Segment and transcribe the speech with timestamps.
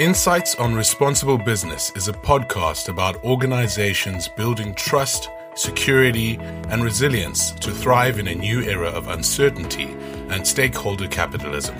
[0.00, 6.38] Insights on Responsible Business is a podcast about organizations building trust, security,
[6.70, 9.94] and resilience to thrive in a new era of uncertainty
[10.30, 11.76] and stakeholder capitalism.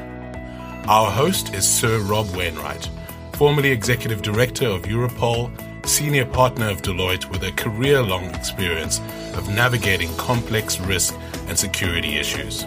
[0.87, 2.91] Our host is Sir Rob Wainwright,
[3.33, 5.51] formerly Executive Director of Europol,
[5.89, 9.01] Senior Partner of Deloitte with a career long experience
[9.33, 12.67] of navigating complex risk and security issues.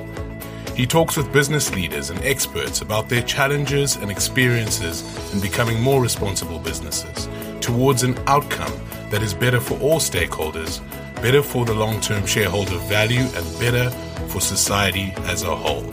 [0.76, 6.02] He talks with business leaders and experts about their challenges and experiences in becoming more
[6.02, 7.30] responsible businesses
[7.62, 8.74] towards an outcome
[9.12, 10.82] that is better for all stakeholders,
[11.22, 13.92] better for the long term shareholder value, and better
[14.30, 15.88] for society as a whole.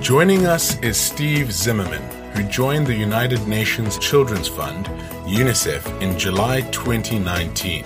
[0.00, 2.02] Joining us is Steve Zimmerman,
[2.34, 4.86] who joined the United Nations Children's Fund,
[5.26, 7.84] UNICEF, in July 2019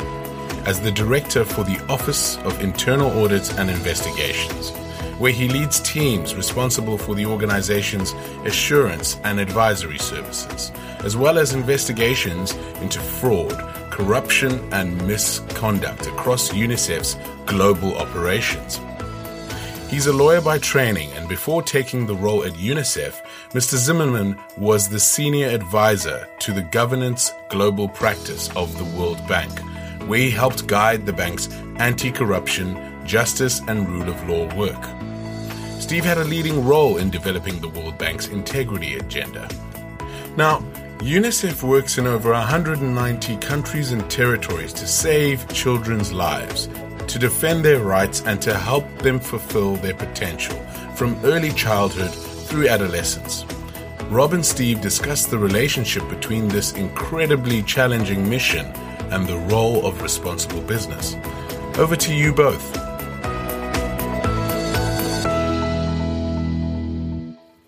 [0.66, 4.72] as the Director for the Office of Internal Audits and Investigations
[5.18, 8.12] where he leads teams responsible for the organization's
[8.44, 10.72] assurance and advisory services,
[11.04, 13.56] as well as investigations into fraud,
[13.90, 18.80] corruption, and misconduct across UNICEF's global operations.
[19.88, 23.76] He's a lawyer by training, and before taking the role at UNICEF, Mr.
[23.76, 29.56] Zimmerman was the senior advisor to the governance global practice of the World Bank,
[30.08, 32.74] where he helped guide the bank's anti corruption,
[33.06, 34.84] justice, and rule of law work.
[35.80, 39.48] Steve had a leading role in developing the World Bank's integrity agenda.
[40.36, 40.60] Now,
[40.98, 46.68] UNICEF works in over 190 countries and territories to save children's lives,
[47.06, 50.58] to defend their rights, and to help them fulfill their potential
[50.94, 53.44] from early childhood through adolescence.
[54.08, 58.66] Rob and Steve discuss the relationship between this incredibly challenging mission
[59.10, 61.16] and the role of responsible business.
[61.76, 62.85] Over to you both.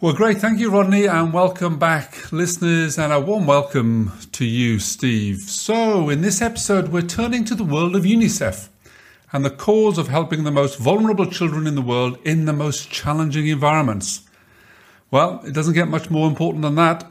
[0.00, 0.38] Well, great.
[0.38, 5.40] Thank you, Rodney, and welcome back, listeners, and a warm welcome to you, Steve.
[5.40, 8.68] So, in this episode, we're turning to the world of UNICEF
[9.32, 12.92] and the cause of helping the most vulnerable children in the world in the most
[12.92, 14.20] challenging environments.
[15.10, 17.04] Well, it doesn't get much more important than that.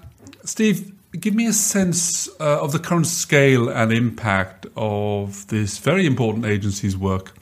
[0.46, 6.06] Steve, give me a sense uh, of the current scale and impact of this very
[6.06, 7.34] important agency's work.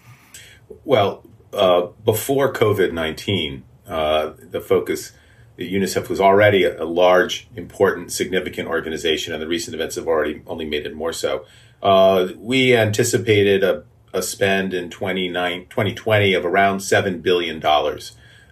[0.86, 5.12] Well, uh, before COVID 19, uh, the focus
[5.58, 10.42] UNICEF was already a, a, large, important, significant organization, and the recent events have already
[10.48, 11.46] only made it more so.
[11.82, 13.84] Uh, we anticipated a,
[14.14, 17.64] a spend in 2020 of around $7 billion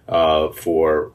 [0.08, 1.12] uh, for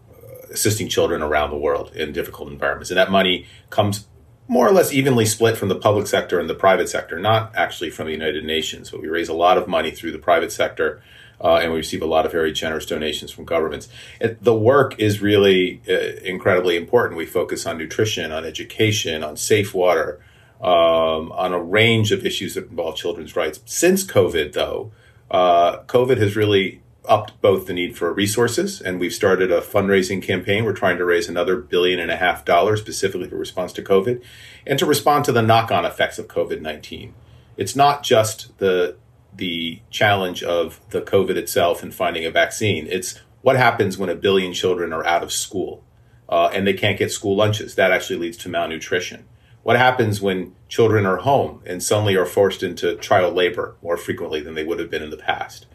[0.51, 2.89] assisting children around the world in difficult environments.
[2.89, 4.07] And that money comes
[4.47, 7.91] more or less evenly split from the public sector and the private sector, not actually
[7.91, 11.01] from the United Nations, but we raise a lot of money through the private sector
[11.41, 13.87] uh, and we receive a lot of very generous donations from governments.
[14.19, 17.17] It, the work is really uh, incredibly important.
[17.17, 20.19] We focus on nutrition, on education, on safe water,
[20.61, 23.61] um, on a range of issues that involve children's rights.
[23.65, 24.91] Since COVID, though,
[25.31, 30.21] uh, COVID has really upped both the need for resources, and we've started a fundraising
[30.21, 30.65] campaign.
[30.65, 34.21] We're trying to raise another billion and a half dollars specifically for response to COVID
[34.67, 37.13] and to respond to the knock on effects of COVID 19.
[37.57, 38.95] It's not just the
[39.35, 42.87] the challenge of the COVID itself and finding a vaccine.
[42.87, 45.83] It's what happens when a billion children are out of school
[46.27, 47.75] uh, and they can't get school lunches.
[47.75, 49.25] That actually leads to malnutrition.
[49.63, 54.41] What happens when children are home and suddenly are forced into child labor more frequently
[54.41, 55.65] than they would have been in the past?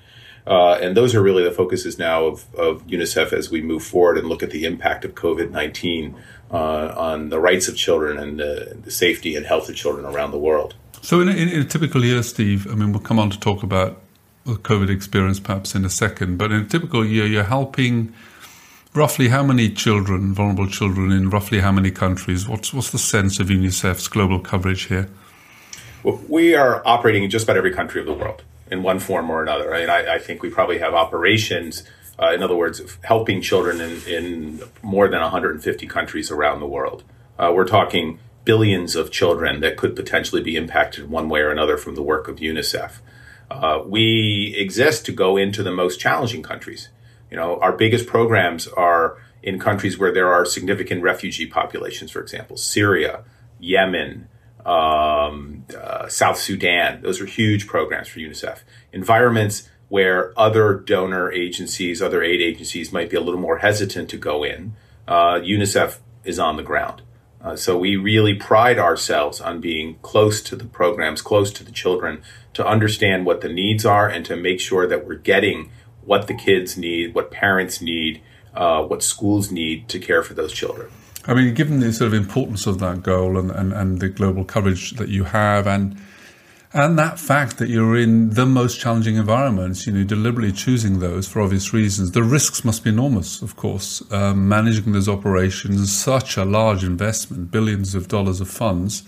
[0.46, 4.18] Uh, and those are really the focuses now of, of, UNICEF as we move forward
[4.18, 6.14] and look at the impact of COVID 19
[6.50, 10.38] uh, on the rights of children and the safety and health of children around the
[10.38, 10.74] world.
[11.04, 13.62] So, in a, in a, typical year, Steve, I mean, we'll come on to talk
[13.62, 14.00] about
[14.46, 18.14] the COVID experience perhaps in a second, but in a typical year, you're helping
[18.94, 22.48] roughly how many children, vulnerable children, in roughly how many countries?
[22.48, 25.10] What's, what's the sense of UNICEF's global coverage here?
[26.04, 29.28] Well, we are operating in just about every country of the world in one form
[29.28, 29.68] or another.
[29.68, 29.90] Right?
[29.90, 31.84] I, I think we probably have operations,
[32.18, 37.04] uh, in other words, helping children in, in more than 150 countries around the world.
[37.38, 41.76] Uh, we're talking billions of children that could potentially be impacted one way or another
[41.76, 42.98] from the work of UNICEF.
[43.50, 46.88] Uh, we exist to go into the most challenging countries.
[47.30, 52.20] You know, our biggest programs are in countries where there are significant refugee populations, for
[52.20, 53.24] example, Syria,
[53.58, 54.28] Yemen,
[54.64, 57.02] um, uh, South Sudan.
[57.02, 58.60] Those are huge programs for UNICEF.
[58.92, 64.16] Environments where other donor agencies, other aid agencies might be a little more hesitant to
[64.16, 64.74] go in,
[65.06, 67.02] uh, UNICEF is on the ground.
[67.44, 71.70] Uh, so we really pride ourselves on being close to the programs, close to the
[71.70, 72.22] children,
[72.54, 75.70] to understand what the needs are and to make sure that we're getting
[76.04, 78.22] what the kids need, what parents need,
[78.54, 80.90] uh, what schools need to care for those children.
[81.26, 84.44] I mean, given the sort of importance of that goal and, and, and the global
[84.44, 85.98] coverage that you have, and
[86.74, 91.28] and that fact that you're in the most challenging environments, you know, deliberately choosing those
[91.28, 94.02] for obvious reasons, the risks must be enormous, of course.
[94.10, 99.04] Um, managing those operations, such a large investment, billions of dollars of funds,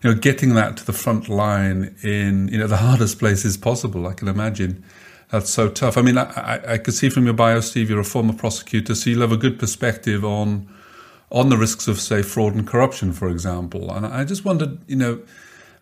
[0.00, 4.06] you know, getting that to the front line in, you know, the hardest places possible,
[4.06, 4.84] I can imagine.
[5.30, 5.98] That's so tough.
[5.98, 8.94] I mean, I, I, I could see from your bio, Steve, you're a former prosecutor,
[8.94, 10.68] so you'll have a good perspective on
[11.32, 13.90] on the risks of, say, fraud and corruption, for example.
[13.90, 15.22] And I just wondered, you know,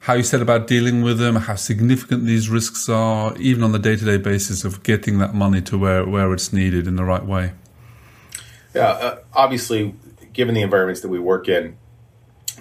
[0.00, 3.78] how you said about dealing with them, how significant these risks are, even on the
[3.78, 7.04] day to day basis of getting that money to where, where it's needed in the
[7.04, 7.52] right way.
[8.74, 9.94] Yeah, uh, obviously,
[10.32, 11.76] given the environments that we work in,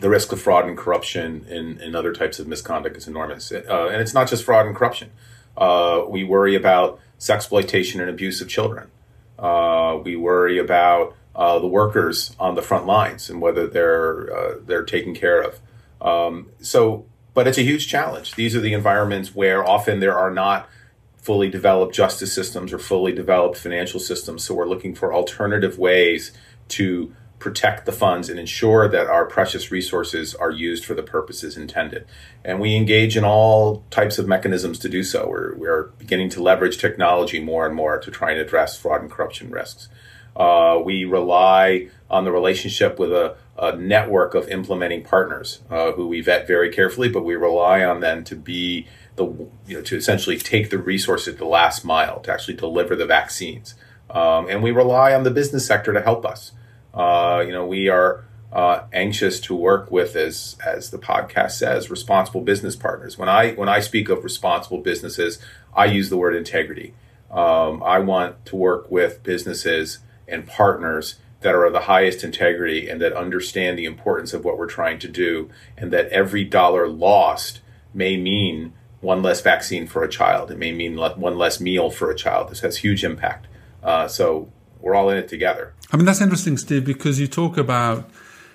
[0.01, 3.51] the risk of fraud and corruption and, and other types of misconduct is enormous.
[3.51, 5.11] Uh, and it's not just fraud and corruption.
[5.57, 8.89] Uh, we worry about sexploitation and abuse of children.
[9.37, 14.55] Uh, we worry about uh, the workers on the front lines and whether they're uh,
[14.65, 15.59] they're taken care of.
[16.01, 17.05] Um, so
[17.39, 18.35] but it's a huge challenge.
[18.35, 20.67] These are the environments where often there are not
[21.15, 24.43] fully developed justice systems or fully developed financial systems.
[24.43, 26.33] So we're looking for alternative ways
[26.67, 31.55] to protect the funds and ensure that our precious resources are used for the purposes
[31.55, 32.05] intended.
[32.43, 35.25] And we engage in all types of mechanisms to do so.
[35.29, 39.09] We're, we're beginning to leverage technology more and more to try and address fraud and
[39.09, 39.87] corruption risks.
[40.35, 46.07] Uh, we rely on the relationship with a, a network of implementing partners uh, who
[46.07, 49.25] we vet very carefully, but we rely on them to be the
[49.67, 53.75] you know to essentially take the resources the last mile to actually deliver the vaccines,
[54.09, 56.53] um, and we rely on the business sector to help us.
[56.93, 61.91] Uh, you know, we are uh, anxious to work with, as as the podcast says,
[61.91, 63.17] responsible business partners.
[63.17, 65.39] When I when I speak of responsible businesses,
[65.75, 66.93] I use the word integrity.
[67.29, 72.89] Um, I want to work with businesses and partners that are of the highest integrity
[72.89, 76.87] and that understand the importance of what we're trying to do, and that every dollar
[76.87, 77.61] lost
[77.93, 80.51] may mean one less vaccine for a child.
[80.51, 82.49] It may mean one less meal for a child.
[82.49, 83.47] This has huge impact.
[83.81, 84.51] Uh, so
[84.81, 85.73] we're all in it together.
[85.91, 88.09] I mean, that's interesting, Steve, because you talk about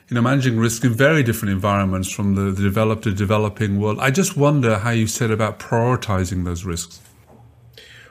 [0.08, 3.98] you know managing risk in very different environments from the, the developed to developing world.
[4.00, 7.00] I just wonder how you said about prioritizing those risks.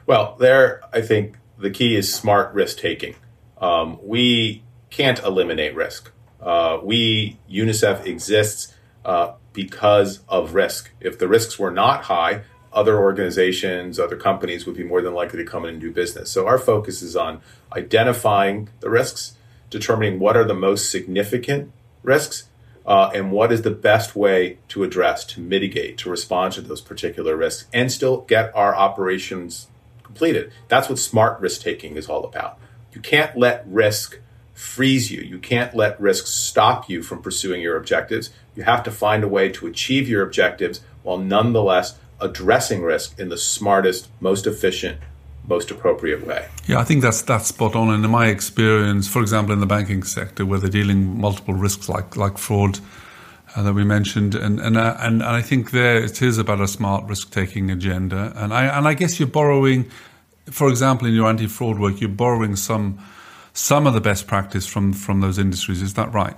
[0.05, 3.15] Well, there, I think the key is smart risk taking.
[3.57, 4.62] Um, we
[4.93, 6.11] can't eliminate risk.
[6.39, 8.73] Uh, we, UNICEF exists
[9.03, 10.91] uh, because of risk.
[10.99, 15.39] If the risks were not high, other organizations, other companies would be more than likely
[15.43, 16.29] to come in and do business.
[16.29, 17.41] So our focus is on
[17.75, 19.35] identifying the risks,
[19.69, 21.71] determining what are the most significant
[22.03, 22.49] risks,
[22.85, 26.81] uh, and what is the best way to address, to mitigate, to respond to those
[26.81, 29.67] particular risks, and still get our operations
[30.03, 30.51] completed.
[30.67, 32.59] That's what smart risk taking is all about.
[32.93, 34.19] You can't let risk
[34.53, 35.21] freeze you.
[35.21, 38.29] You can't let risk stop you from pursuing your objectives.
[38.55, 43.29] You have to find a way to achieve your objectives while nonetheless addressing risk in
[43.29, 44.99] the smartest, most efficient,
[45.47, 46.47] most appropriate way.
[46.67, 47.89] Yeah, I think that's that's spot on.
[47.89, 51.89] And in my experience, for example, in the banking sector, where they're dealing multiple risks
[51.89, 52.79] like like fraud
[53.55, 56.61] uh, that we mentioned, and and uh, and, and I think there it is about
[56.61, 58.31] a smart risk taking agenda.
[58.35, 59.91] And I and I guess you're borrowing
[60.51, 62.99] for example, in your anti-fraud work, you're borrowing some
[63.53, 65.81] some of the best practice from from those industries.
[65.81, 66.35] Is that right?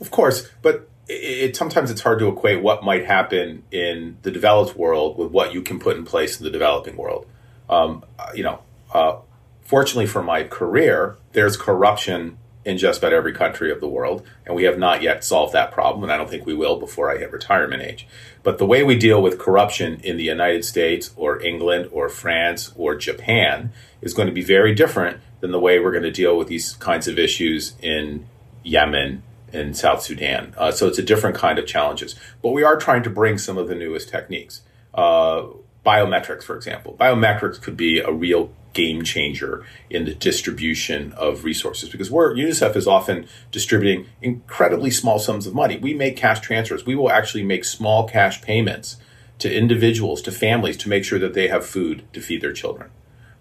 [0.00, 4.76] Of course, but it, sometimes it's hard to equate what might happen in the developed
[4.76, 7.26] world with what you can put in place in the developing world.
[7.68, 8.60] Um, you know,
[8.92, 9.18] uh,
[9.62, 14.56] fortunately for my career, there's corruption in just about every country of the world, and
[14.56, 17.16] we have not yet solved that problem, and I don't think we will before I
[17.16, 18.08] hit retirement age.
[18.42, 22.72] But the way we deal with corruption in the United States or England or France
[22.76, 26.36] or Japan is going to be very different than the way we're going to deal
[26.36, 28.26] with these kinds of issues in
[28.64, 30.52] Yemen and South Sudan.
[30.58, 32.16] Uh, so it's a different kind of challenges.
[32.42, 34.62] But we are trying to bring some of the newest techniques.
[34.92, 35.44] Uh,
[35.84, 36.96] biometrics, for example.
[36.98, 42.76] Biometrics could be a real game changer in the distribution of resources because we're UNICEF
[42.76, 45.78] is often distributing incredibly small sums of money.
[45.78, 46.84] We make cash transfers.
[46.84, 48.98] We will actually make small cash payments
[49.38, 52.90] to individuals, to families, to make sure that they have food to feed their children.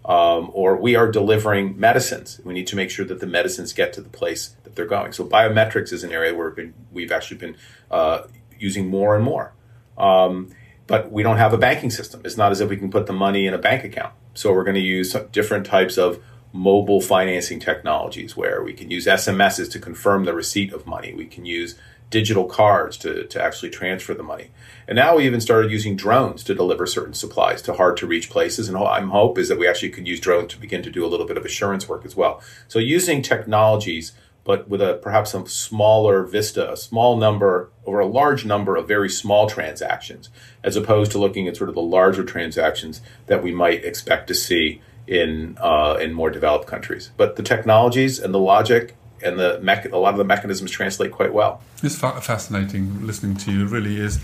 [0.06, 2.40] Um, or we are delivering medicines.
[2.46, 5.12] We need to make sure that the medicines get to the place that they're going.
[5.12, 6.56] So biometrics is an area where
[6.94, 7.58] we've actually been
[7.92, 8.28] uh,
[8.58, 9.54] using more and more.
[9.98, 10.52] Um,
[10.88, 12.22] but we don't have a banking system.
[12.24, 14.14] It's not as if we can put the money in a bank account.
[14.36, 16.22] So we're going to use different types of
[16.54, 21.14] mobile financing technologies where we can use SMSs to confirm the receipt of money.
[21.14, 21.76] We can use
[22.10, 24.52] digital cards to, to actually transfer the money.
[24.88, 28.30] And now we even started using drones to deliver certain supplies to hard to reach
[28.30, 28.70] places.
[28.70, 31.08] And I'm hope is that we actually could use drones to begin to do a
[31.08, 32.42] little bit of assurance work as well.
[32.68, 34.12] So using technologies
[34.46, 38.88] but with a perhaps a smaller vista, a small number over a large number of
[38.88, 40.30] very small transactions,
[40.64, 44.36] as opposed to looking at sort of the larger transactions that we might expect to
[44.36, 47.10] see in uh, in more developed countries.
[47.18, 51.12] But the technologies and the logic and the mech- a lot of the mechanisms translate
[51.12, 51.62] quite well.
[51.82, 53.66] It's fa- fascinating listening to you.
[53.66, 54.20] It really is.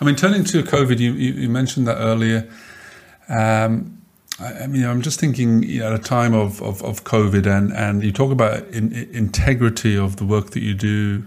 [0.00, 2.48] I mean, turning to COVID, you, you, you mentioned that earlier.
[3.28, 4.03] Um,
[4.40, 7.72] I, mean, I'm just thinking you know, at a time of, of, of, COVID, and,
[7.72, 11.24] and you talk about in, in, integrity of the work that you do.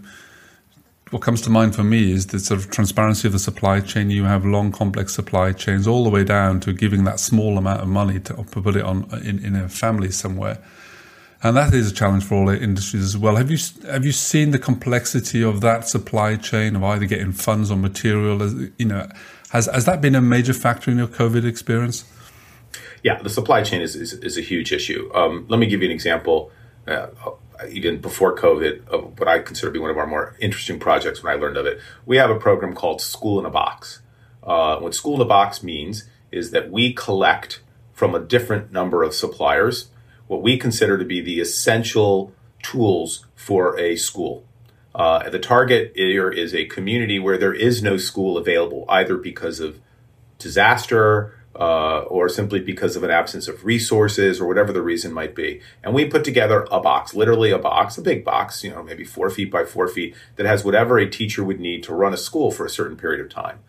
[1.11, 4.09] What comes to mind for me is the sort of transparency of the supply chain.
[4.09, 7.79] You have long, complex supply chains, all the way down to giving that small amount
[7.79, 10.61] of money to put it on in, in a family somewhere,
[11.41, 13.37] and that is a challenge for all industries as well.
[13.37, 17.71] Have you have you seen the complexity of that supply chain of either getting funds
[17.71, 18.45] or material?
[18.77, 19.07] You know,
[19.51, 22.03] has has that been a major factor in your COVID experience?
[23.07, 25.09] Yeah, the supply chain is, is, is a huge issue.
[25.13, 26.51] Um, let me give you an example.
[26.85, 27.07] Uh,
[27.69, 31.23] even before COVID, of what I consider to be one of our more interesting projects
[31.23, 31.79] when I learned of it.
[32.05, 34.01] We have a program called School in a Box.
[34.43, 37.61] Uh, what School in a Box means is that we collect
[37.93, 39.89] from a different number of suppliers
[40.27, 44.45] what we consider to be the essential tools for a school.
[44.93, 49.61] Uh, the target here is a community where there is no school available, either because
[49.61, 49.79] of
[50.37, 55.33] disaster uh, or simply because of an absence of resources or whatever the reason might
[55.33, 55.59] be.
[55.83, 59.03] And we put together a box, literally a box, a big box, you know, maybe
[59.03, 62.17] four feet by four feet, that has whatever a teacher would need to run a
[62.17, 63.59] school for a certain period of time.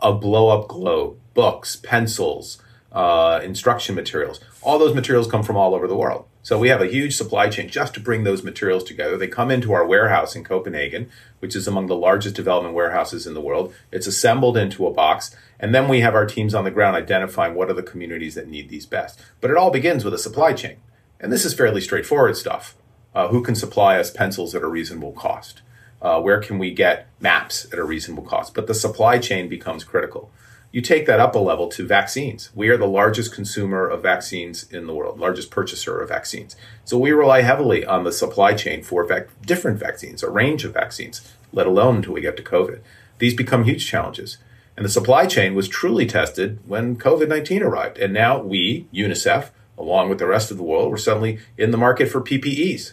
[0.00, 2.62] A blow up globe, books, pencils,
[2.92, 4.40] uh, instruction materials.
[4.62, 6.26] All those materials come from all over the world.
[6.42, 9.16] So we have a huge supply chain just to bring those materials together.
[9.16, 13.34] They come into our warehouse in Copenhagen, which is among the largest development warehouses in
[13.34, 13.74] the world.
[13.92, 17.54] It's assembled into a box, and then we have our teams on the ground identifying
[17.54, 19.20] what are the communities that need these best.
[19.40, 20.76] But it all begins with a supply chain.
[21.20, 22.76] And this is fairly straightforward stuff.
[23.14, 25.62] Uh, who can supply us pencils at a reasonable cost?
[26.00, 28.54] Uh, where can we get maps at a reasonable cost?
[28.54, 30.30] But the supply chain becomes critical.
[30.70, 32.50] You take that up a level to vaccines.
[32.54, 36.56] We are the largest consumer of vaccines in the world, largest purchaser of vaccines.
[36.84, 40.74] So we rely heavily on the supply chain for vac- different vaccines, a range of
[40.74, 42.80] vaccines, let alone until we get to COVID.
[43.18, 44.36] These become huge challenges.
[44.76, 47.98] And the supply chain was truly tested when COVID 19 arrived.
[47.98, 51.78] And now we, UNICEF, along with the rest of the world, were suddenly in the
[51.78, 52.92] market for PPEs.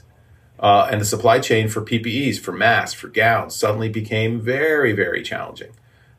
[0.58, 5.22] Uh, and the supply chain for PPEs, for masks, for gowns, suddenly became very, very
[5.22, 5.74] challenging.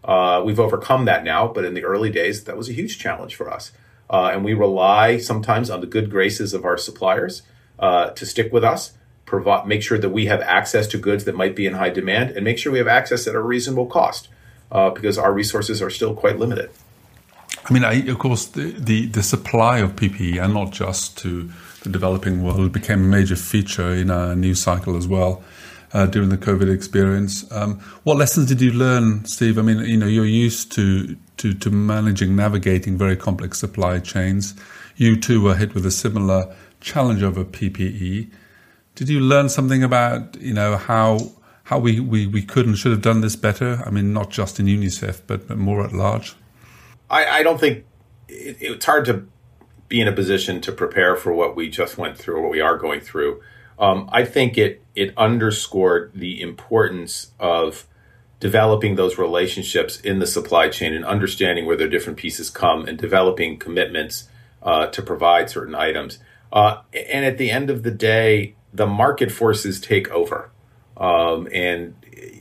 [0.06, 3.34] Uh, we've overcome that now, but in the early days, that was a huge challenge
[3.34, 3.72] for us.
[4.08, 7.42] Uh, and we rely sometimes on the good graces of our suppliers
[7.80, 8.92] uh, to stick with us,
[9.24, 12.30] provide, make sure that we have access to goods that might be in high demand,
[12.30, 14.28] and make sure we have access at a reasonable cost
[14.70, 16.70] uh, because our resources are still quite limited.
[17.68, 21.50] I mean, I, of course, the, the, the, supply of PPE, and not just to
[21.82, 25.42] the developing world, became a major feature in our news cycle as well
[25.92, 27.50] uh, during the COVID experience.
[27.52, 29.58] Um, what lessons did you learn, Steve?
[29.58, 34.54] I mean, you know, you're used to, to, to managing, navigating very complex supply chains.
[34.96, 38.30] You too were hit with a similar challenge over PPE.
[38.94, 41.18] Did you learn something about, you know, how
[41.66, 43.82] how we, we, we could and should have done this better?
[43.84, 46.36] I mean, not just in UNICEF, but, but more at large.
[47.10, 47.84] I, I don't think
[48.28, 49.26] it, it's hard to
[49.88, 52.60] be in a position to prepare for what we just went through or what we
[52.60, 53.42] are going through.
[53.80, 57.86] Um, I think it it underscored the importance of
[58.40, 62.98] developing those relationships in the supply chain and understanding where their different pieces come and
[62.98, 64.28] developing commitments
[64.62, 66.18] uh, to provide certain items.
[66.52, 70.50] Uh, and at the end of the day, the market forces take over.
[70.96, 71.94] Um, and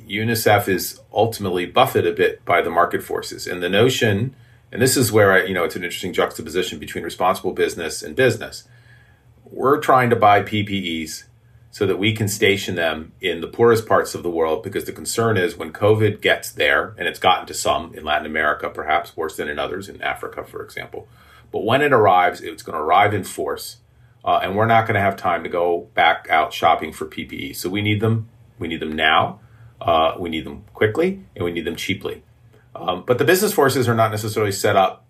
[0.08, 3.48] UNICEF is ultimately buffeted a bit by the market forces.
[3.48, 4.36] And the notion,
[4.72, 8.16] and this is where I, you know, it's an interesting juxtaposition between responsible business and
[8.16, 8.66] business
[9.52, 11.24] we're trying to buy PPEs
[11.76, 14.94] so that we can station them in the poorest parts of the world because the
[14.94, 19.18] concern is when COVID gets there, and it's gotten to some in Latin America, perhaps
[19.18, 21.06] worse than in others, in Africa, for example.
[21.52, 23.80] But when it arrives, it's going to arrive in force,
[24.24, 27.58] uh, and we're not going to have time to go back out shopping for PPE.
[27.58, 28.30] So we need them.
[28.58, 29.42] We need them now.
[29.82, 32.24] Uh, we need them quickly, and we need them cheaply.
[32.74, 35.06] Um, but the business forces are not necessarily set up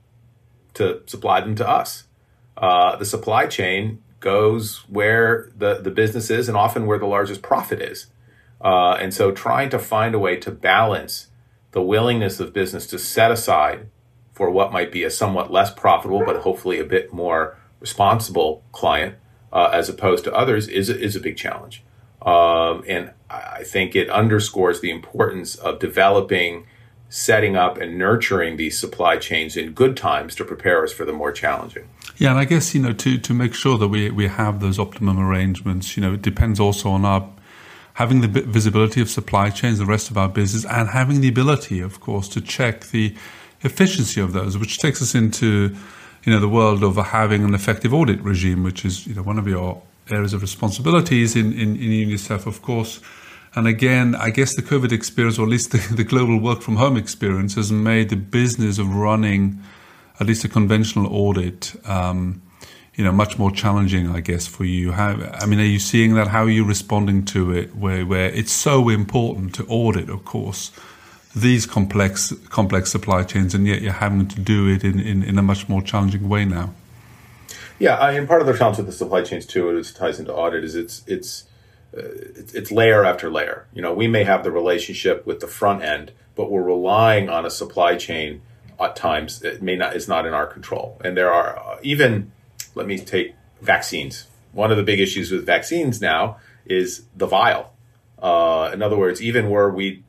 [0.73, 2.05] to supply them to us.
[2.57, 7.43] Uh, the supply chain goes where the, the business is and often where the largest
[7.43, 8.07] profit is.
[8.59, 11.27] Uh, and so trying to find a way to balance
[11.71, 13.87] the willingness of business to set aside
[14.33, 19.15] for what might be a somewhat less profitable, but hopefully a bit more responsible client
[19.53, 21.83] uh, as opposed to others is, is a big challenge.
[22.23, 26.65] Um, and I think it underscores the importance of developing,
[27.09, 31.13] setting up, and nurturing these supply chains in good times to prepare us for the
[31.13, 31.87] more challenging.
[32.17, 34.79] Yeah, and I guess you know to to make sure that we we have those
[34.79, 37.29] optimum arrangements, you know, it depends also on our
[37.95, 41.79] having the visibility of supply chains, the rest of our business, and having the ability,
[41.79, 43.15] of course, to check the
[43.61, 45.75] efficiency of those, which takes us into
[46.23, 49.39] you know the world of having an effective audit regime, which is you know one
[49.39, 52.99] of your areas of responsibilities in, in, in UNICEF, of course.
[53.55, 56.75] And again, I guess the COVID experience, or at least the, the global work from
[56.75, 59.61] home experience, has made the business of running
[60.19, 62.41] at least a conventional audit, um,
[62.95, 64.93] you know, much more challenging, I guess, for you.
[64.93, 66.27] How, I mean, are you seeing that?
[66.27, 67.75] How are you responding to it?
[67.75, 70.71] Where, where it's so important to audit, of course,
[71.35, 75.37] these complex, complex supply chains, and yet you're having to do it in, in, in
[75.37, 76.73] a much more challenging way now.
[77.77, 80.33] Yeah, I mean, part of the challenge with the supply chains too, it ties into
[80.33, 81.43] audit, is it's it's
[81.95, 83.67] it's layer after layer.
[83.73, 87.45] You know, we may have the relationship with the front end, but we're relying on
[87.45, 88.41] a supply chain
[88.79, 90.99] at times that may not is not in our control.
[91.03, 92.31] And there are uh, even,
[92.73, 94.27] let me take vaccines.
[94.51, 97.73] One of the big issues with vaccines now is the vial.
[98.19, 100.03] Uh, in other words, even where we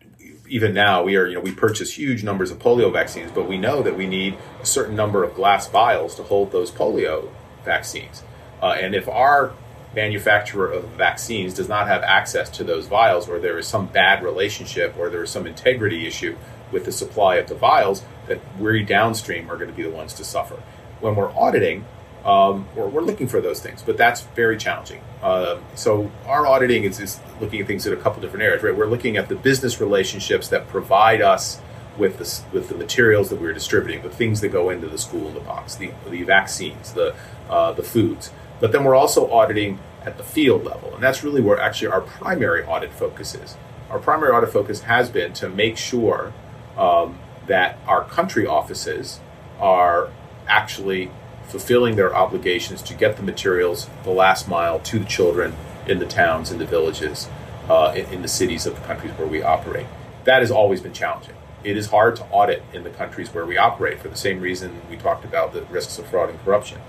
[0.48, 3.58] even now we are you know we purchase huge numbers of polio vaccines, but we
[3.58, 7.28] know that we need a certain number of glass vials to hold those polio
[7.64, 8.22] vaccines.
[8.62, 9.52] Uh, and if our
[9.96, 14.22] manufacturer of vaccines does not have access to those vials, or there is some bad
[14.22, 16.36] relationship, or there is some integrity issue
[16.70, 20.12] with the supply of the vials, that we downstream are going to be the ones
[20.12, 20.62] to suffer.
[21.00, 21.86] When we're auditing,
[22.24, 25.00] um, we're, we're, looking for those things, but that's very challenging.
[25.22, 28.62] Uh, so our auditing is, is, looking at things in a couple different areas.
[28.62, 31.60] Right, we're looking at the business relationships that provide us
[31.96, 35.28] with the with the materials that we're distributing, the things that go into the school
[35.28, 37.14] in the box, the the vaccines, the
[37.48, 38.32] uh, the foods.
[38.60, 42.00] But then we're also auditing at the field level, and that's really where actually our
[42.00, 43.56] primary audit focus is.
[43.90, 46.32] Our primary audit focus has been to make sure
[46.76, 49.20] um, that our country offices
[49.58, 50.10] are
[50.48, 51.10] actually
[51.48, 55.54] fulfilling their obligations to get the materials the last mile to the children
[55.86, 57.28] in the towns, in the villages,
[57.68, 59.86] uh, in, in the cities of the countries where we operate.
[60.24, 61.34] That has always been challenging.
[61.62, 64.82] It is hard to audit in the countries where we operate for the same reason
[64.90, 66.80] we talked about the risks of fraud and corruption.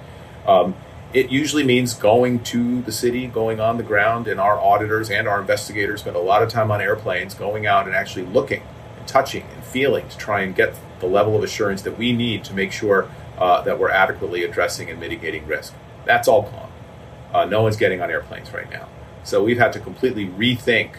[0.46, 0.76] Um,
[1.14, 5.28] it usually means going to the city, going on the ground, and our auditors and
[5.28, 8.62] our investigators spend a lot of time on airplanes going out and actually looking
[8.98, 12.44] and touching and feeling to try and get the level of assurance that we need
[12.44, 15.74] to make sure uh, that we're adequately addressing and mitigating risk.
[16.06, 16.72] That's all gone.
[17.34, 18.88] Uh, no one's getting on airplanes right now.
[19.24, 20.96] So we've had to completely rethink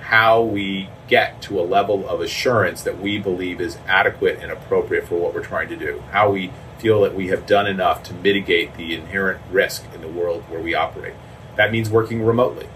[0.00, 5.06] how we get to a level of assurance that we believe is adequate and appropriate
[5.06, 6.02] for what we're trying to do.
[6.10, 6.52] How we
[6.82, 10.60] feel that we have done enough to mitigate the inherent risk in the world where
[10.60, 11.14] we operate.
[11.56, 12.66] That means working remotely.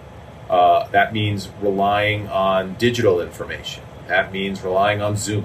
[0.49, 3.83] Uh, that means relying on digital information.
[4.07, 5.45] That means relying on Zoom.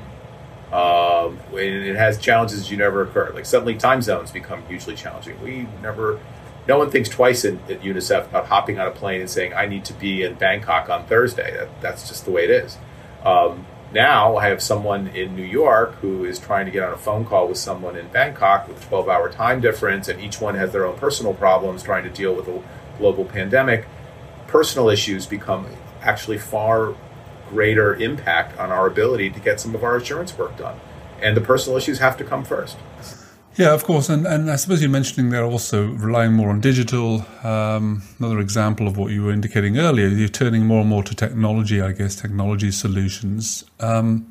[0.71, 3.32] Um, it has challenges you never occur.
[3.34, 5.41] Like suddenly time zones become hugely challenging.
[5.41, 6.19] We never,
[6.67, 9.65] no one thinks twice in, at UNICEF about hopping on a plane and saying, I
[9.65, 11.52] need to be in Bangkok on Thursday.
[11.58, 12.78] That, that's just the way it is.
[13.26, 16.97] Um, now I have someone in New York who is trying to get on a
[16.97, 20.56] phone call with someone in Bangkok with a 12 hour time difference, and each one
[20.56, 22.63] has their own personal problems trying to deal with a
[22.97, 23.86] global pandemic.
[24.47, 25.67] Personal issues become
[26.01, 26.95] actually far
[27.49, 30.80] greater impact on our ability to get some of our assurance work done.
[31.21, 32.77] And the personal issues have to come first.
[33.57, 37.25] Yeah, of course, and and I suppose you're mentioning they're also relying more on digital.
[37.43, 41.13] Um, another example of what you were indicating earlier, you're turning more and more to
[41.13, 41.81] technology.
[41.81, 43.65] I guess technology solutions.
[43.81, 44.25] Um,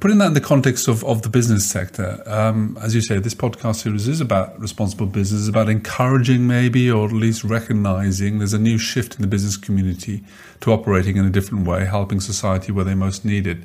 [0.00, 3.34] putting that in the context of, of the business sector, um, as you say, this
[3.34, 8.58] podcast series is about responsible business, about encouraging maybe, or at least recognizing there's a
[8.58, 10.22] new shift in the business community
[10.60, 13.58] to operating in a different way, helping society where they most need it.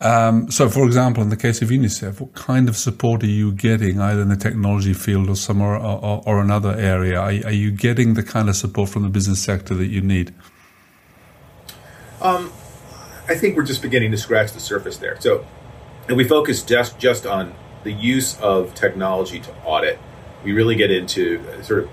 [0.00, 3.52] Um, so, for example, in the case of UNICEF, what kind of support are you
[3.52, 7.18] getting, either in the technology field or somewhere or, or, or another area?
[7.18, 10.34] Are, are, you getting the kind of support from the business sector that you need?
[12.20, 12.52] Um,
[13.28, 15.18] I think we're just beginning to scratch the surface there.
[15.20, 15.46] So,
[16.08, 19.98] and we focus just just on the use of technology to audit.
[20.44, 21.90] We really get into sort of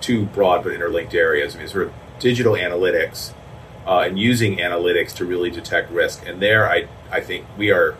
[0.00, 1.54] two broad but interlinked areas.
[1.54, 3.32] I mean, sort of digital analytics
[3.86, 6.26] uh, and using analytics to really detect risk.
[6.26, 7.96] And there, I, I think we are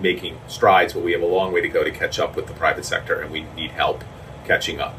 [0.00, 2.54] making strides, but we have a long way to go to catch up with the
[2.54, 4.04] private sector, and we need help
[4.44, 4.98] catching up.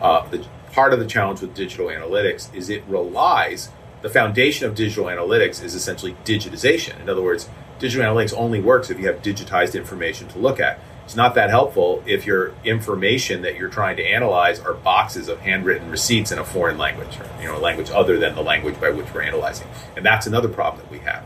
[0.00, 3.70] Uh, the part of the challenge with digital analytics is it relies.
[4.02, 7.00] The foundation of digital analytics is essentially digitization.
[7.00, 10.78] In other words, digital analytics only works if you have digitized information to look at.
[11.04, 15.40] It's not that helpful if your information that you're trying to analyze are boxes of
[15.40, 18.80] handwritten receipts in a foreign language, or, you know, a language other than the language
[18.80, 19.68] by which we're analyzing.
[19.96, 21.24] And that's another problem that we have.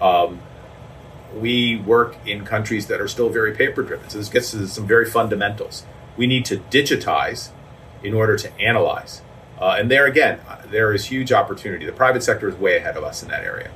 [0.00, 0.40] Um,
[1.40, 4.08] we work in countries that are still very paper driven.
[4.08, 5.84] So this gets to some very fundamentals.
[6.16, 7.50] We need to digitize
[8.02, 9.20] in order to analyze.
[9.20, 11.86] Uh, Uh, and there again, there is huge opportunity.
[11.86, 13.70] The private sector is way ahead of us in that area.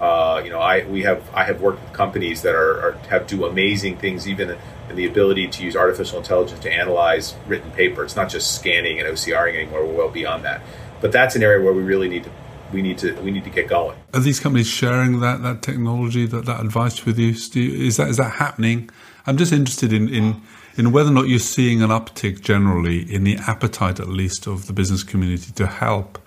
[0.00, 3.26] Uh, you know, I we have I have worked with companies that are, are, have
[3.26, 4.56] do amazing things, even
[4.90, 8.04] in the ability to use artificial intelligence to analyze written paper.
[8.04, 9.84] It's not just scanning and OCRing anymore.
[9.86, 10.60] We're well beyond that.
[11.00, 12.30] But that's an area where we really need to
[12.74, 13.96] we need to we need to get going.
[14.12, 17.32] Are these companies sharing that that technology that that advice with you?
[17.34, 17.80] Steve?
[17.80, 18.90] Is that is that happening?
[19.26, 20.42] I'm just interested in in
[20.76, 24.66] in whether or not you're seeing an uptick generally in the appetite, at least, of
[24.66, 26.18] the business community to help,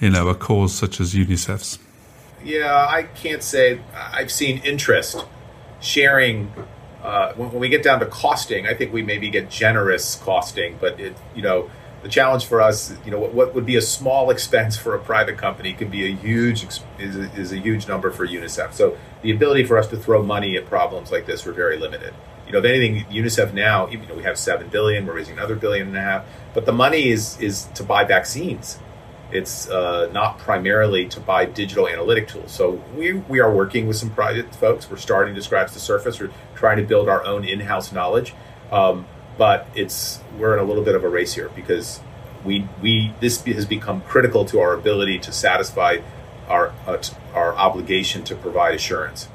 [0.00, 1.80] you know, a cause such as UNICEF's.
[2.44, 5.24] Yeah, I can't say I've seen interest
[5.80, 6.52] sharing.
[7.02, 10.78] Uh, when, when, we get down to costing, I think we maybe get generous costing,
[10.80, 11.68] but it, you know,
[12.02, 14.98] the challenge for us, you know, what, what would be a small expense for a
[14.98, 16.64] private company could be a huge
[16.98, 18.72] is a, is a huge number for UNICEF.
[18.72, 22.12] So the ability for us to throw money at problems like this were very limited.
[22.46, 25.88] You know, if anything, UNICEF now, even we have seven billion, we're raising another billion
[25.88, 28.78] and a half, but the money is is to buy vaccines.
[29.30, 32.52] It's uh, not primarily to buy digital analytic tools.
[32.52, 34.90] So we, we are working with some private folks.
[34.90, 36.20] We're starting to scratch the surface.
[36.20, 38.34] We're trying to build our own in-house knowledge.
[38.70, 39.06] Um,
[39.38, 42.00] but it's we're in a little bit of a race here because
[42.44, 45.98] we we this has become critical to our ability to satisfy
[46.48, 47.02] our uh,
[47.34, 49.28] our obligation to provide assurance.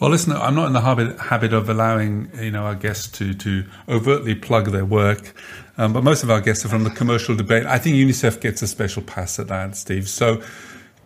[0.00, 3.34] Well, listen, I'm not in the habit habit of allowing you know our guests to
[3.34, 5.34] to overtly plug their work,
[5.76, 7.66] um, but most of our guests are from the commercial debate.
[7.66, 10.08] I think UNICEF gets a special pass at that, Steve.
[10.08, 10.42] So.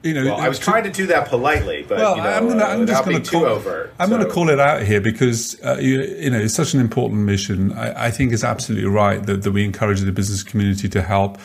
[0.05, 2.47] You know, well, I was trying to do that politely, but well, you know, I'm,
[2.47, 4.17] gonna, I'm uh, just going to call, overt, I'm so.
[4.17, 7.23] going to call it out here because uh, you, you, know it's such an important
[7.23, 7.73] mission.
[7.73, 11.39] I, I think it's absolutely right that, that we encourage the business community to help.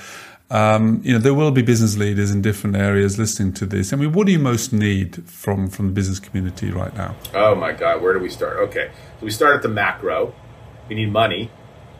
[0.51, 3.93] Um, you know, there will be business leaders in different areas listening to this.
[3.93, 7.15] I mean, what do you most need from from the business community right now?
[7.33, 8.57] Oh my God, where do we start?
[8.67, 8.91] Okay,
[9.21, 10.35] so we start at the macro.
[10.89, 11.49] We need money.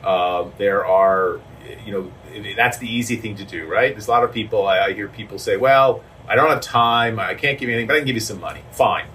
[0.04, 1.40] Uh, there are,
[1.86, 2.12] you know,
[2.58, 3.94] that's the easy thing to do, right?
[3.94, 4.68] There's a lot of people.
[4.68, 7.20] I, I hear people say, "Well, I don't have time.
[7.20, 9.08] I can't give you anything, but I can give you some money." Fine.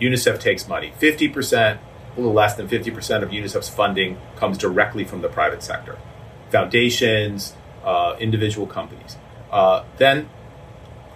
[0.00, 0.92] UNICEF takes money.
[0.98, 1.80] Fifty percent,
[2.14, 5.98] a little less than fifty percent of UNICEF's funding comes directly from the private sector,
[6.50, 7.54] foundations
[7.84, 9.16] uh, individual companies.
[9.50, 10.28] Uh, then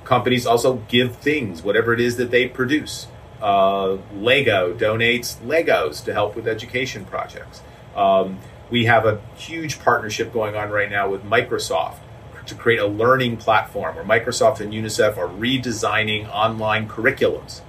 [0.04, 3.06] companies also give things, whatever it is that they produce.
[3.40, 7.62] Uh, Lego donates Legos to help with education projects.
[7.94, 8.38] Um,
[8.70, 11.98] we have a huge partnership going on right now with Microsoft
[12.46, 17.62] to create a learning platform where Microsoft and UNICEF are redesigning online curriculums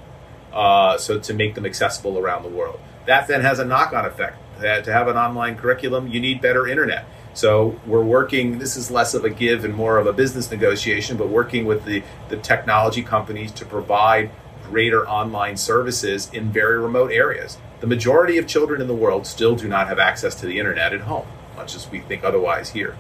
[0.53, 2.79] uh, so to make them accessible around the world.
[3.05, 4.37] That then has a knock-on effect.
[4.59, 7.05] to have an online curriculum, you need better internet.
[7.33, 11.17] So we're working, this is less of a give and more of a business negotiation,
[11.17, 14.31] but working with the, the technology companies to provide
[14.63, 17.57] greater online services in very remote areas.
[17.81, 20.93] The majority of children in the world still do not have access to the internet
[20.93, 22.95] at home, much as we think otherwise here.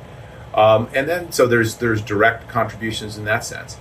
[0.55, 3.77] Um, and then, so there's there's direct contributions in that sense.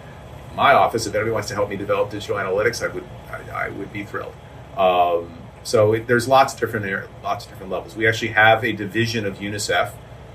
[0.54, 3.68] My office, if anybody wants to help me develop digital analytics, I would I, I
[3.68, 4.34] would be thrilled.
[4.76, 7.96] Um, so it, there's lots of different lots of different levels.
[7.96, 9.92] We actually have a division of UNICEF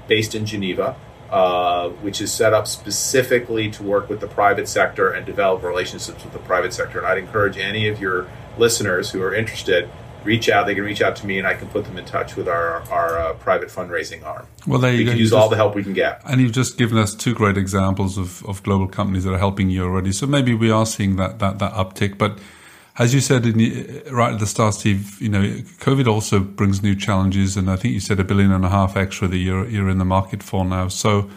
[0.08, 0.96] based in Geneva,
[1.30, 6.24] uh, which is set up specifically to work with the private sector and develop relationships
[6.24, 7.00] with the private sector.
[7.00, 9.90] And I'd encourage any of your listeners who are interested
[10.24, 10.66] reach out.
[10.66, 12.82] They can reach out to me, and I can put them in touch with our
[12.90, 14.48] our uh, private fundraising arm.
[14.68, 15.12] Well, there you we go.
[15.12, 16.22] Can use all the help we can get.
[16.26, 19.70] And you've just given us two great examples of, of global companies that are helping
[19.70, 20.12] you already.
[20.12, 22.40] So maybe we are seeing that that that uptick, but
[23.00, 26.96] as you said the, right at the start, Steve, you know, COVID also brings new
[26.96, 29.90] challenges, and I think you said a billion and a half extra that you're you're
[29.90, 30.90] in the market for now.
[30.90, 31.30] So,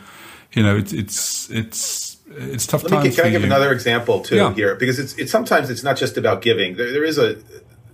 [0.53, 3.05] you know, it's it's it's it's tough Let times.
[3.05, 3.47] Me, can I give you.
[3.47, 4.53] another example too yeah.
[4.53, 4.75] here?
[4.75, 6.77] Because it's it's sometimes it's not just about giving.
[6.77, 7.37] There, there is a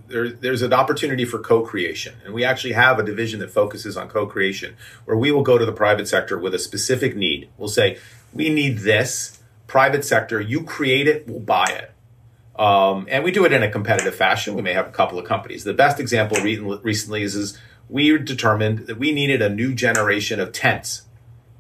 [0.09, 4.09] there, there's an opportunity for co-creation and we actually have a division that focuses on
[4.09, 7.99] co-creation where we will go to the private sector with a specific need we'll say
[8.33, 11.93] we need this private sector you create it we'll buy it
[12.59, 14.55] um, and we do it in a competitive fashion.
[14.55, 15.63] We may have a couple of companies.
[15.63, 17.57] The best example re- recently is, is
[17.89, 21.03] we determined that we needed a new generation of tents,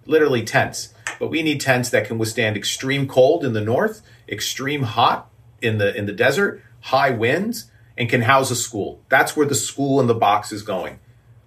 [0.07, 0.93] literally tents.
[1.21, 5.31] But we need tents that can withstand extreme cold in the north, extreme hot
[5.63, 9.03] in the in the desert, high winds, and can house a school.
[9.09, 11.01] That's where the school in the box is going.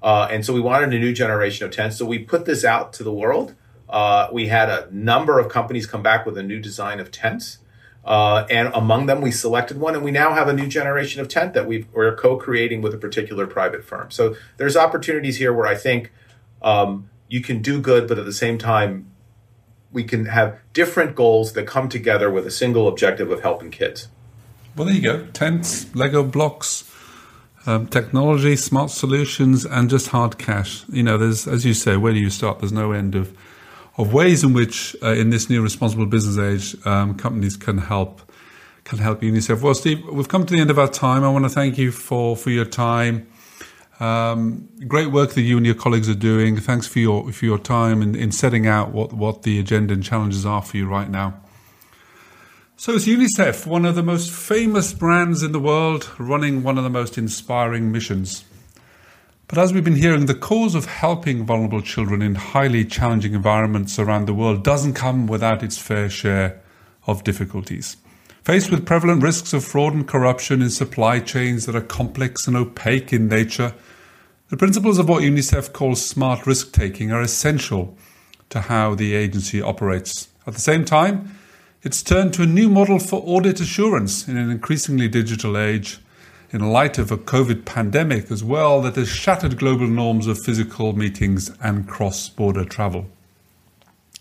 [0.03, 1.97] Uh, and so we wanted a new generation of tents.
[1.97, 3.55] So we put this out to the world.
[3.89, 7.59] Uh, we had a number of companies come back with a new design of tents.
[8.03, 11.27] Uh, and among them, we selected one, and we now have a new generation of
[11.27, 14.09] tent that we are co-creating with a particular private firm.
[14.09, 16.11] So there's opportunities here where I think
[16.63, 19.11] um, you can do good, but at the same time,
[19.91, 24.07] we can have different goals that come together with a single objective of helping kids.
[24.75, 26.88] Well, there you go: tents, Lego blocks.
[27.67, 30.84] Um, technology, smart solutions, and just hard cash.
[30.89, 32.60] You know, there's, as you say, where do you start?
[32.60, 33.38] There's no end of
[33.97, 38.21] of ways in which, uh, in this new responsible business age, um, companies can help
[38.84, 39.62] can help UNICEF.
[39.62, 41.23] Well, Steve, we've come to the end of our time.
[41.23, 43.27] I want to thank you for for your time.
[43.99, 46.57] Um, great work that you and your colleagues are doing.
[46.57, 50.03] Thanks for your for your time in, in setting out what, what the agenda and
[50.03, 51.39] challenges are for you right now.
[52.82, 56.84] So it's UNICEF, one of the most famous brands in the world, running one of
[56.84, 58.44] the most inspiring missions.
[59.48, 64.00] But as we've been hearing, the cause of helping vulnerable children in highly challenging environments
[64.00, 66.60] around the world doesn't come without its fair share
[67.06, 67.98] of difficulties.
[68.44, 72.58] Faced with prevalent risks of fraud and corruption in supply chains that are complex and
[72.58, 73.76] opaque in nature,
[74.50, 77.96] the principles of what UNICEF calls smart risk taking are essential
[78.50, 80.30] to how the agency operates.
[80.48, 81.38] At the same time,
[81.84, 86.00] it's turned to a new model for audit assurance in an increasingly digital age,
[86.52, 90.94] in light of a COVID pandemic as well that has shattered global norms of physical
[90.94, 93.08] meetings and cross border travel.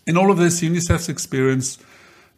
[0.07, 1.79] In all of this, UNICEF's experience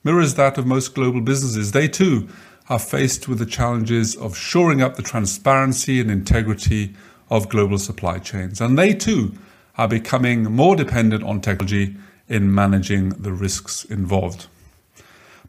[0.03, 1.71] mirrors that of most global businesses.
[1.71, 2.29] They too
[2.69, 6.95] are faced with the challenges of shoring up the transparency and integrity
[7.31, 8.61] of global supply chains.
[8.61, 9.35] And they too
[9.79, 11.97] are becoming more dependent on technology
[12.29, 14.47] in managing the risks involved.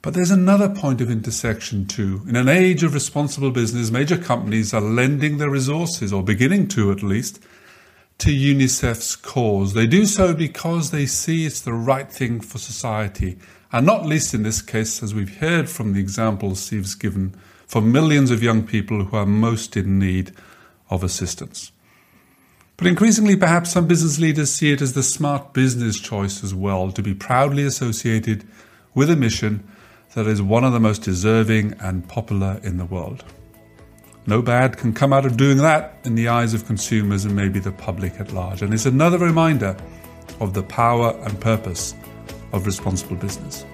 [0.03, 2.23] But there's another point of intersection too.
[2.27, 6.91] In an age of responsible business, major companies are lending their resources, or beginning to
[6.91, 7.41] at least,
[8.17, 9.73] to UNICEF's cause.
[9.73, 13.37] They do so because they see it's the right thing for society,
[13.71, 17.33] and not least in this case, as we've heard from the examples Steve's given,
[17.65, 20.33] for millions of young people who are most in need
[20.89, 21.71] of assistance.
[22.75, 26.91] But increasingly, perhaps some business leaders see it as the smart business choice as well
[26.91, 28.45] to be proudly associated
[28.93, 29.65] with a mission
[30.15, 33.23] that is one of the most deserving and popular in the world.
[34.25, 37.59] No bad can come out of doing that in the eyes of consumers and maybe
[37.59, 38.61] the public at large.
[38.61, 39.75] And it's another reminder
[40.39, 41.95] of the power and purpose
[42.53, 43.65] of responsible business.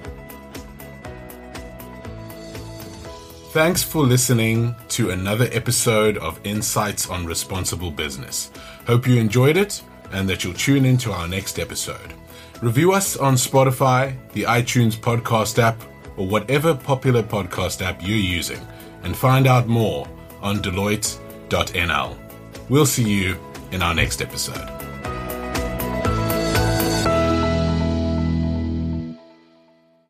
[3.52, 8.52] Thanks for listening to another episode of Insights on Responsible Business.
[8.88, 12.14] Hope you enjoyed it and that you'll tune in to our next episode.
[12.62, 15.82] Review us on Spotify, the iTunes podcast app,
[16.20, 18.60] or whatever popular podcast app you're using,
[19.04, 20.08] and find out more
[20.42, 22.18] on Deloitte.nl.
[22.70, 23.40] We'll see you
[23.72, 24.79] in our next episode.